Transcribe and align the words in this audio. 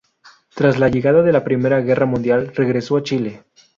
Tras 0.55 0.79
la 0.79 0.89
llegada 0.89 1.21
de 1.21 1.31
la 1.31 1.43
Primera 1.43 1.79
Guerra 1.81 2.07
Mundial 2.07 2.51
regresó 2.55 2.97
a 2.97 3.03
Chile. 3.03 3.43